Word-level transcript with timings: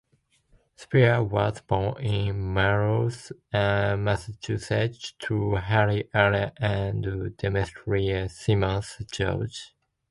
Speare 0.77 1.21
was 1.21 1.61
born 1.61 2.03
in 2.03 2.55
Melrose, 2.55 3.31
Massachusetts 3.53 5.11
to 5.19 5.53
Harry 5.57 6.09
Allan 6.11 6.53
and 6.57 7.37
Demetria 7.37 8.27
Simmons 8.27 8.97
George. 9.11 9.75